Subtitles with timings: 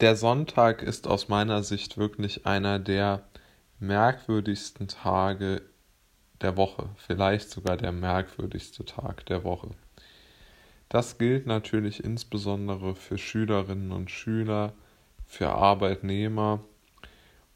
[0.00, 3.26] der Sonntag ist aus meiner Sicht wirklich einer der
[3.78, 5.62] merkwürdigsten Tage
[6.42, 9.70] der Woche, vielleicht sogar der merkwürdigste Tag der Woche.
[10.88, 14.74] Das gilt natürlich insbesondere für Schülerinnen und Schüler,
[15.24, 16.60] für Arbeitnehmer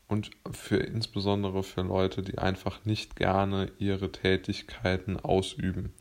[0.09, 5.93] und für insbesondere für Leute, die einfach nicht gerne ihre Tätigkeiten ausüben.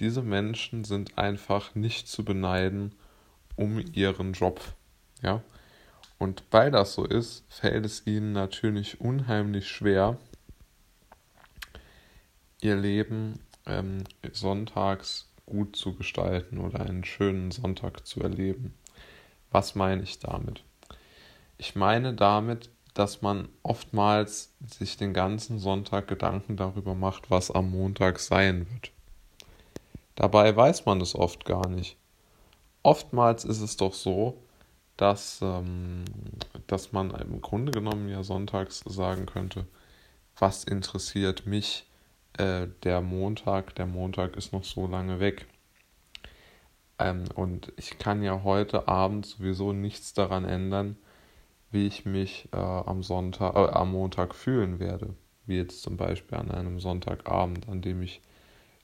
[0.00, 2.94] Diese Menschen sind einfach nicht zu beneiden
[3.56, 4.60] um ihren Job.
[5.22, 5.42] Ja?
[6.18, 10.16] Und weil das so ist, fällt es ihnen natürlich unheimlich schwer,
[12.60, 18.74] ihr Leben ähm, sonntags gut zu gestalten oder einen schönen Sonntag zu erleben.
[19.50, 20.64] Was meine ich damit?
[21.58, 27.70] Ich meine damit, dass man oftmals sich den ganzen Sonntag Gedanken darüber macht, was am
[27.70, 28.92] Montag sein wird.
[30.14, 31.96] Dabei weiß man es oft gar nicht.
[32.82, 34.38] Oftmals ist es doch so,
[34.96, 36.04] dass, ähm,
[36.66, 39.66] dass man im Grunde genommen ja sonntags sagen könnte,
[40.38, 41.86] was interessiert mich
[42.38, 45.46] äh, der Montag, der Montag ist noch so lange weg.
[46.98, 50.96] Ähm, und ich kann ja heute Abend sowieso nichts daran ändern,
[51.70, 55.14] wie ich mich äh, am Sonntag, äh, am Montag fühlen werde.
[55.46, 58.22] Wie jetzt zum Beispiel an einem Sonntagabend, an dem ich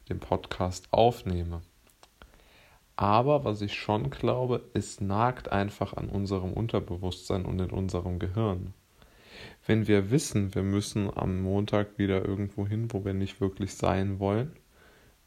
[0.08, 1.62] den Podcast aufnehme.
[3.00, 8.74] Aber was ich schon glaube, es nagt einfach an unserem Unterbewusstsein und in unserem Gehirn.
[9.66, 14.18] Wenn wir wissen, wir müssen am Montag wieder irgendwo hin, wo wir nicht wirklich sein
[14.18, 14.52] wollen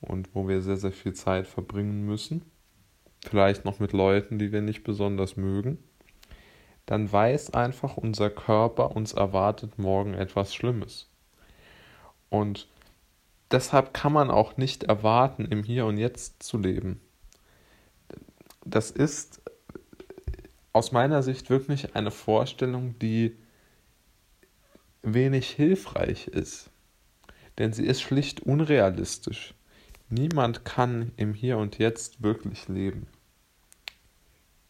[0.02, 2.44] und wo wir sehr, sehr viel Zeit verbringen müssen,
[3.26, 5.80] vielleicht noch mit Leuten, die wir nicht besonders mögen,
[6.86, 11.10] dann weiß einfach unser Körper, uns erwartet morgen etwas Schlimmes.
[12.30, 12.68] Und
[13.50, 17.02] deshalb kann man auch nicht erwarten, im Hier und Jetzt zu leben.
[18.66, 19.42] Das ist
[20.72, 23.38] aus meiner Sicht wirklich eine Vorstellung, die
[25.04, 26.70] wenig hilfreich ist.
[27.58, 29.54] Denn sie ist schlicht unrealistisch.
[30.10, 33.08] Niemand kann im Hier und Jetzt wirklich leben.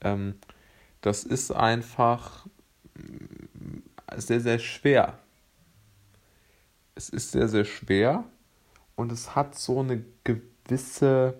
[0.01, 0.35] Ähm,
[1.01, 2.45] das ist einfach
[4.15, 5.19] sehr, sehr schwer.
[6.95, 8.25] Es ist sehr, sehr schwer
[8.95, 11.35] und es hat so eine gewisse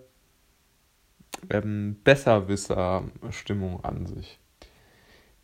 [1.49, 4.39] ähm, Besserwisser-Stimmung an sich.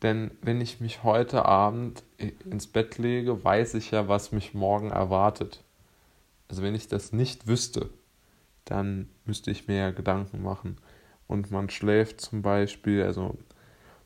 [0.02, 2.02] Denn wenn ich mich heute Abend
[2.50, 5.62] ins Bett lege, weiß ich ja, was mich morgen erwartet.
[6.48, 7.90] Also wenn ich das nicht wüsste,
[8.64, 10.78] dann müsste ich mir ja Gedanken machen.
[11.26, 13.36] Und man schläft zum Beispiel, also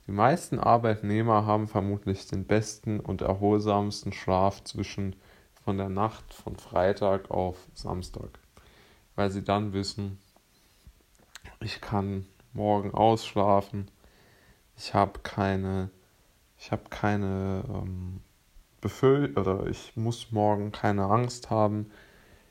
[0.06, 5.16] die meisten Arbeitnehmer haben vermutlich den besten und erholsamsten Schlaf zwischen
[5.65, 8.38] von der Nacht von Freitag auf Samstag,
[9.15, 10.19] weil sie dann wissen,
[11.65, 13.91] ich kann morgen ausschlafen,
[14.77, 15.91] ich habe keine,
[16.59, 18.21] ich habe keine ähm,
[18.81, 21.91] Befehl oder ich muss morgen keine Angst haben,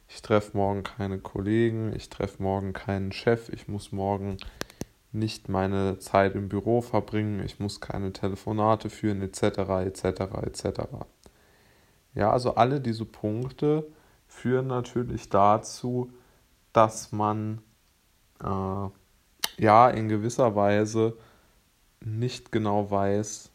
[0.08, 4.38] ich treffe morgen keine Kollegen, ich treffe morgen keinen Chef, ich muss morgen
[5.12, 9.44] nicht meine Zeit im Büro verbringen, ich muss keine Telefonate führen, etc.,
[9.86, 10.06] etc.,
[10.44, 10.82] etc.
[12.16, 13.86] Ja, also alle diese Punkte
[14.28, 16.12] führen natürlich dazu,
[16.74, 17.62] dass man
[18.44, 18.90] äh,
[19.58, 21.18] ja in gewisser Weise
[22.02, 23.52] nicht genau weiß,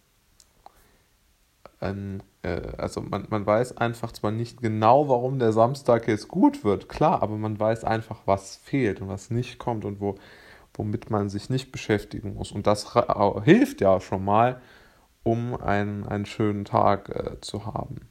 [1.80, 6.64] ähm, äh, also man, man weiß einfach zwar nicht genau, warum der Samstag jetzt gut
[6.64, 10.16] wird, klar, aber man weiß einfach, was fehlt und was nicht kommt und wo,
[10.74, 12.52] womit man sich nicht beschäftigen muss.
[12.52, 12.94] Und das
[13.44, 14.60] hilft ja schon mal,
[15.22, 18.08] um einen, einen schönen Tag äh, zu haben.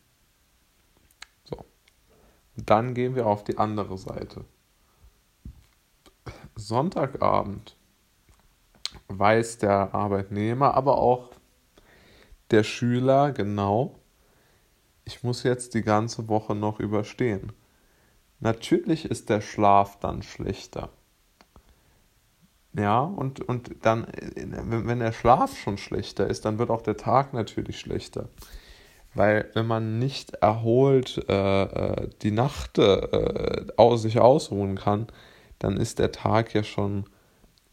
[1.44, 1.58] So.
[2.58, 4.46] Und dann gehen wir auf die andere Seite.
[6.56, 7.77] Sonntagabend
[9.08, 11.32] weiß der Arbeitnehmer, aber auch
[12.52, 13.96] der Schüler genau,
[15.06, 17.54] ich muss jetzt die ganze Woche noch überstehen.
[18.40, 20.90] Natürlich ist der Schlaf dann schlechter.
[22.74, 27.34] Ja, und, und dann, wenn der Schlaf schon schlechter ist, dann wird auch der Tag
[27.34, 28.30] natürlich schlechter.
[29.16, 35.08] Weil wenn man nicht erholt äh, äh die Nacht äh, aus, sich ausruhen kann,
[35.58, 37.06] dann ist der Tag ja schon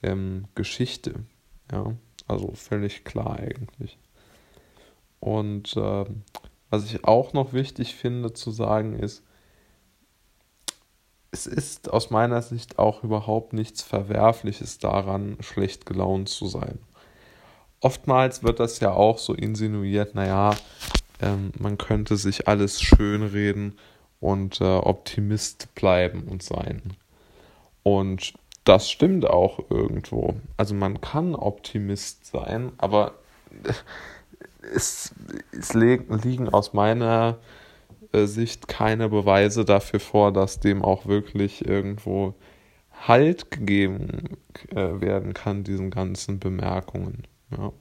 [0.05, 1.15] ähm, Geschichte.
[1.73, 1.95] Ja,
[2.29, 3.99] also völlig klar eigentlich.
[5.21, 6.05] Und äh,
[6.71, 9.23] was ich auch noch wichtig finde zu sagen ist,
[11.31, 16.79] es ist aus meiner Sicht auch überhaupt nichts Verwerfliches daran, schlecht gelaunt zu sein.
[17.81, 20.55] Oftmals wird das ja auch so insinuiert, naja,
[21.21, 23.79] ähm, man könnte sich alles schönreden
[24.21, 26.97] und äh, Optimist bleiben und sein.
[27.83, 30.35] Und das stimmt auch irgendwo.
[30.57, 33.15] Also man kann Optimist sein, aber
[34.75, 35.15] es,
[35.53, 37.39] es liegen aus meiner
[38.13, 42.35] äh, Sicht keine Beweise dafür vor, dass dem auch wirklich irgendwo
[43.07, 44.39] Halt gegeben
[44.71, 47.25] äh, werden kann, diesen ganzen Bemerkungen.
[47.51, 47.73] Ja.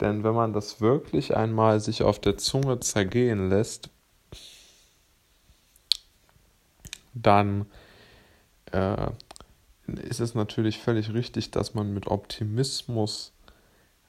[0.00, 3.90] Denn wenn man das wirklich einmal sich auf der Zunge zergehen lässt,
[7.14, 7.66] dann
[8.72, 9.08] äh,
[9.86, 13.32] ist es natürlich völlig richtig, dass man mit Optimismus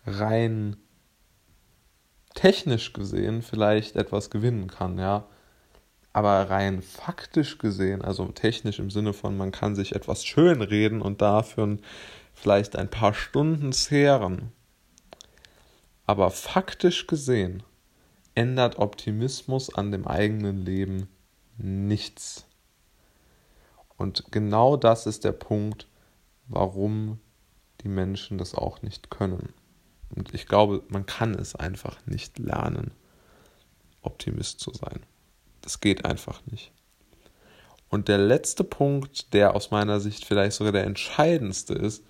[0.05, 0.77] rein
[2.33, 5.27] technisch gesehen vielleicht etwas gewinnen kann, ja.
[6.11, 11.21] Aber rein faktisch gesehen, also technisch im Sinne von, man kann sich etwas schönreden und
[11.21, 11.77] dafür
[12.33, 14.51] vielleicht ein paar Stunden zehren.
[16.05, 17.63] Aber faktisch gesehen
[18.35, 21.07] ändert Optimismus an dem eigenen Leben
[21.57, 22.45] nichts.
[23.97, 25.87] Und genau das ist der Punkt,
[26.47, 27.19] warum
[27.81, 29.53] die Menschen das auch nicht können.
[30.15, 32.91] Und ich glaube, man kann es einfach nicht lernen,
[34.01, 35.01] Optimist zu sein.
[35.61, 36.71] Das geht einfach nicht.
[37.89, 42.03] Und der letzte Punkt, der aus meiner Sicht vielleicht sogar der entscheidendste ist,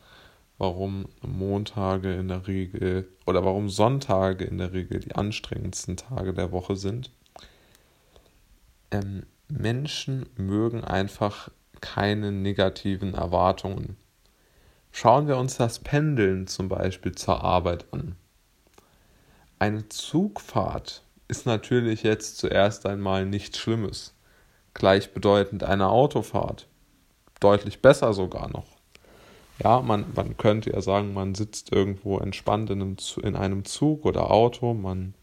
[0.58, 6.52] warum Montage in der Regel oder warum Sonntage in der Regel die anstrengendsten Tage der
[6.52, 7.12] Woche sind.
[8.92, 11.50] Ähm, Menschen mögen einfach
[11.84, 13.98] keine negativen Erwartungen.
[14.94, 18.16] Schauen wir uns das Pendeln zum Beispiel zur Arbeit an.
[19.60, 24.16] Eine Zugfahrt ist natürlich jetzt zuerst einmal nichts Schlimmes,
[24.74, 26.68] gleichbedeutend einer Autofahrt,
[27.42, 28.78] deutlich besser sogar noch.
[29.62, 34.06] Ja, man, man könnte ja sagen, man sitzt irgendwo entspannt in einem, in einem Zug
[34.06, 35.16] oder Auto, man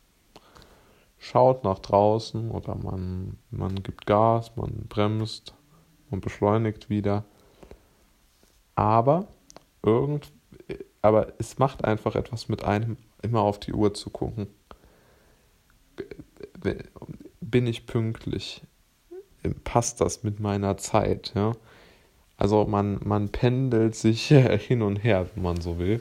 [1.17, 5.55] schaut nach draußen oder man, man gibt Gas, man bremst,
[6.11, 7.25] und beschleunigt wieder.
[8.75, 9.29] Aber
[9.83, 10.33] irgend,
[11.03, 14.47] aber es macht einfach etwas mit einem, immer auf die Uhr zu gucken.
[17.41, 18.63] Bin ich pünktlich?
[19.65, 21.33] Passt das mit meiner Zeit?
[21.35, 21.53] Ja?
[22.37, 26.01] Also man, man pendelt sich hin und her, wenn man so will.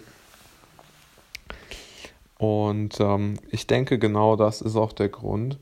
[2.37, 5.59] Und ähm, ich denke, genau das ist auch der Grund,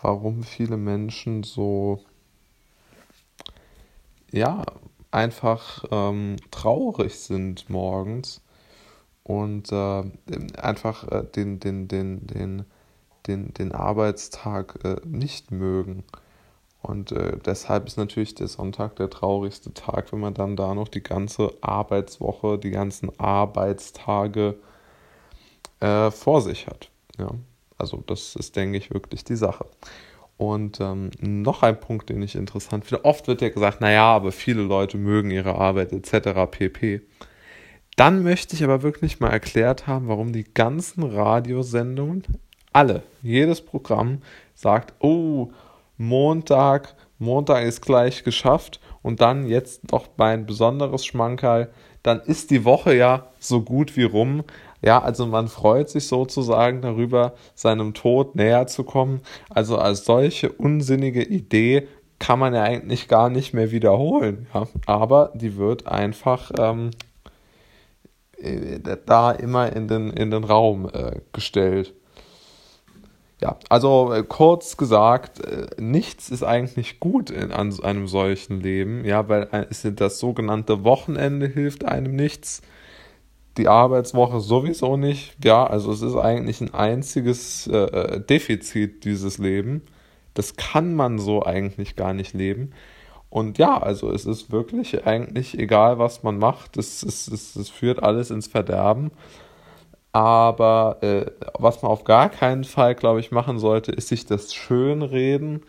[0.00, 2.04] warum viele Menschen so
[4.34, 4.64] ja,
[5.12, 8.42] einfach ähm, traurig sind morgens
[9.22, 10.02] und äh,
[10.58, 12.64] einfach äh, den, den, den, den,
[13.28, 16.02] den, den Arbeitstag äh, nicht mögen.
[16.82, 20.88] Und äh, deshalb ist natürlich der Sonntag der traurigste Tag, wenn man dann da noch
[20.88, 24.56] die ganze Arbeitswoche, die ganzen Arbeitstage
[25.78, 26.90] äh, vor sich hat.
[27.18, 27.30] Ja,
[27.78, 29.66] also das ist, denke ich, wirklich die Sache.
[30.36, 33.04] Und ähm, noch ein Punkt, den ich interessant finde.
[33.04, 36.50] Oft wird ja gesagt, naja, aber viele Leute mögen ihre Arbeit etc.
[36.50, 37.02] pp.
[37.96, 42.24] Dann möchte ich aber wirklich mal erklärt haben, warum die ganzen Radiosendungen,
[42.72, 44.22] alle, jedes Programm
[44.54, 45.52] sagt, oh,
[45.96, 51.70] Montag, Montag ist gleich geschafft und dann jetzt noch mein besonderes Schmankerl,
[52.02, 54.44] dann ist die Woche ja so gut wie rum.
[54.82, 59.20] Ja, also man freut sich sozusagen darüber, seinem Tod näher zu kommen.
[59.50, 61.86] Also als solche unsinnige Idee
[62.18, 64.46] kann man ja eigentlich gar nicht mehr wiederholen.
[64.54, 64.66] Ja?
[64.86, 66.90] Aber die wird einfach ähm,
[68.38, 71.92] äh, da immer in den, in den Raum äh, gestellt.
[73.44, 79.04] Ja, also äh, kurz gesagt, äh, nichts ist eigentlich gut in, an einem solchen Leben,
[79.04, 82.62] ja, weil äh, das sogenannte Wochenende hilft einem nichts
[83.58, 85.36] die Arbeitswoche sowieso nicht.
[85.44, 89.82] Ja, also es ist eigentlich ein einziges äh, Defizit, dieses Leben.
[90.32, 92.72] Das kann man so eigentlich gar nicht leben.
[93.28, 97.68] Und ja, also es ist wirklich eigentlich egal, was man macht, es, es, es, es
[97.68, 99.10] führt alles ins Verderben.
[100.14, 101.26] Aber äh,
[101.58, 105.64] was man auf gar keinen Fall, glaube ich, machen sollte, ist sich das schönreden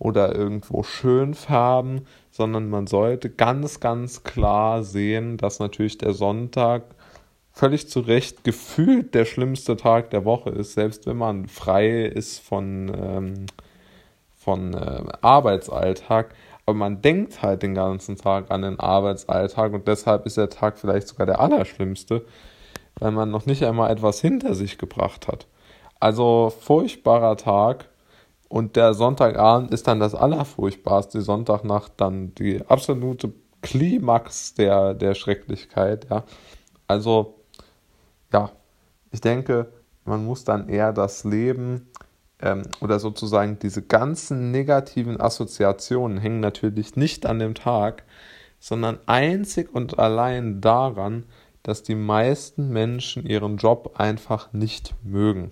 [0.00, 6.82] oder irgendwo schön färben, sondern man sollte ganz, ganz klar sehen, dass natürlich der Sonntag
[7.52, 12.40] völlig zu Recht gefühlt der schlimmste Tag der Woche ist, selbst wenn man frei ist
[12.40, 13.46] von, ähm,
[14.34, 16.34] von äh, Arbeitsalltag.
[16.66, 20.78] Aber man denkt halt den ganzen Tag an den Arbeitsalltag und deshalb ist der Tag
[20.80, 22.24] vielleicht sogar der allerschlimmste,
[23.04, 25.46] weil man noch nicht einmal etwas hinter sich gebracht hat.
[26.00, 27.90] Also furchtbarer Tag
[28.48, 35.14] und der Sonntagabend ist dann das Allerfurchtbarste, die Sonntagnacht dann die absolute Klimax der, der
[35.14, 36.24] Schrecklichkeit, ja.
[36.86, 37.34] Also
[38.32, 38.52] ja,
[39.12, 39.70] ich denke,
[40.06, 41.90] man muss dann eher das Leben
[42.40, 48.04] ähm, oder sozusagen diese ganzen negativen Assoziationen hängen natürlich nicht an dem Tag,
[48.60, 51.26] sondern einzig und allein daran,
[51.64, 55.50] dass die meisten Menschen ihren Job einfach nicht mögen.